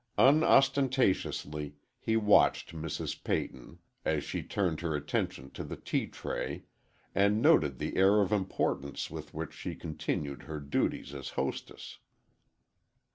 [0.17, 3.23] Unostentatiously, he watched Mrs.
[3.23, 6.63] Peyton, as she turned her attention to the tea tray,
[7.13, 11.99] and noted the air of importance with which she continued her duties as hostess.